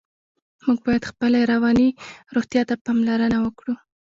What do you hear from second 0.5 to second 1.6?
موږ باید خپلې